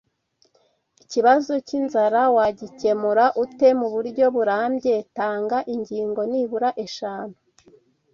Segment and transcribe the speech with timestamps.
[1.03, 7.35] Ikibazo k’inzara wagikemura ute mu buryo burambye Tanga ingingo nibura eshanu